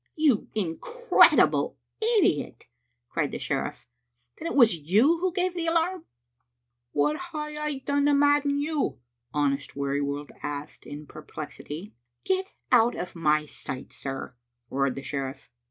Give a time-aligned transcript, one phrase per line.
[0.27, 1.77] ""You incredible
[2.17, 2.65] idiot!"
[3.07, 3.87] cried the sheriff.
[4.35, 6.07] "Then it was you who gave the alarm?""
[6.91, 8.97] What hae I done to madden you?"
[9.31, 11.91] honest Weary world asked in perpl^ity.
[12.23, 14.33] "Get out of my sight, sir!"
[14.71, 15.51] roared the sheriff.